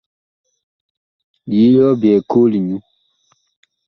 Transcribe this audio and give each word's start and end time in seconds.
Yee 1.53 1.79
ɔ 1.87 1.89
byɛɛ 2.01 2.19
ma 2.21 2.25
koo 2.29 2.45
liyo? 2.51 2.77